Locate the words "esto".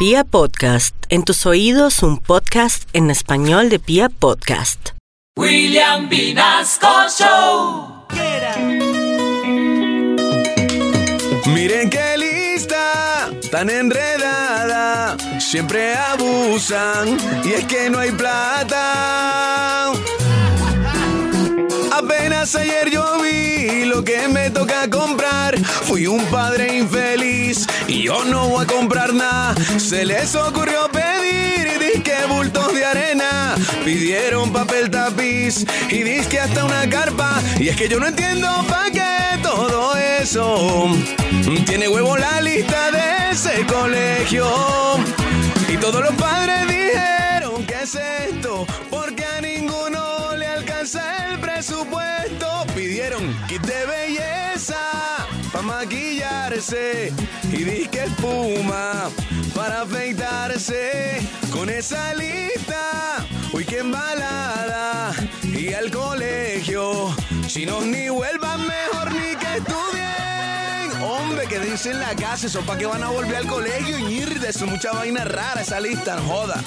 47.94-48.66